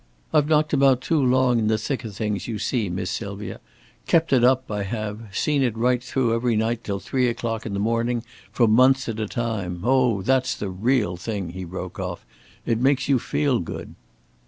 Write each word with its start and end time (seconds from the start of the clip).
I've 0.33 0.47
knocked 0.47 0.73
about 0.73 0.99
too 0.99 1.23
long 1.23 1.59
in 1.59 1.67
the 1.67 1.77
thick 1.77 2.03
o' 2.03 2.09
things, 2.09 2.47
you 2.47 2.57
see, 2.57 2.89
Miss 2.89 3.11
Sylvia, 3.11 3.59
kept 4.07 4.33
it 4.33 4.43
up 4.43 4.63
I 4.71 4.81
have 4.81 5.21
seen 5.31 5.61
it 5.61 5.77
right 5.77 6.03
through 6.03 6.33
every 6.33 6.55
night 6.55 6.83
till 6.83 6.97
three 6.99 7.27
o'clock 7.27 7.67
in 7.67 7.73
the 7.73 7.79
morning, 7.79 8.23
for 8.51 8.67
months 8.67 9.07
at 9.07 9.19
a 9.19 9.27
time. 9.27 9.81
Oh, 9.83 10.23
that's 10.23 10.55
the 10.55 10.69
real 10.69 11.17
thing!" 11.17 11.49
he 11.49 11.65
broke 11.65 11.99
off. 11.99 12.25
"It 12.65 12.79
makes 12.79 13.07
you 13.07 13.19
feel 13.19 13.59
good." 13.59 13.93